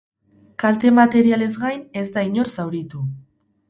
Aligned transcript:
Kalte 0.63 0.93
materialez 1.01 1.51
gain, 1.67 1.87
ez 2.05 2.09
da 2.19 2.27
inor 2.33 2.55
zauritu. 2.59 3.09